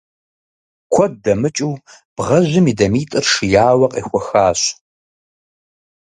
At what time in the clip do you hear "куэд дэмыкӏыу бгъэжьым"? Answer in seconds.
0.93-2.65